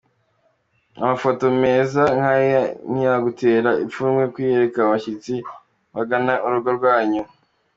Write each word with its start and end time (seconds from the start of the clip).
Amafoto 1.01 1.45
meza 1.63 2.03
nk'aya 2.17 2.63
ntiyagutera 2.91 3.71
ipfunwe 3.83 4.23
kuyereka 4.33 4.77
abashyitsi 4.83 5.33
bagana 5.95 6.33
urugo 6.45 6.69
rwanyu. 6.77 7.23